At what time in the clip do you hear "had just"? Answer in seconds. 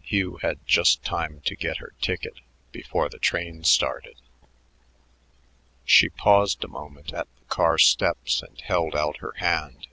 0.42-1.02